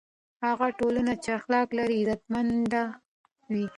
هغه 0.47 0.67
ټولنه 0.79 1.13
چې 1.23 1.29
اخلاق 1.39 1.67
لري، 1.79 1.97
عزتمنه 2.01 2.81
وي. 3.53 3.65